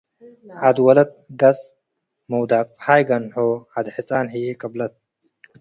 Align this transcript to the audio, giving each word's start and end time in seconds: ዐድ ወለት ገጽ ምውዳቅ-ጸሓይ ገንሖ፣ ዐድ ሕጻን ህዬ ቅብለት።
ዐድ 0.63 0.77
ወለት 0.85 1.11
ገጽ 1.39 1.59
ምውዳቅ-ጸሓይ 2.29 3.01
ገንሖ፣ 3.09 3.33
ዐድ 3.73 3.87
ሕጻን 3.95 4.25
ህዬ 4.33 4.45
ቅብለት። 4.61 4.93